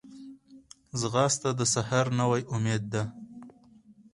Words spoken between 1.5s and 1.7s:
د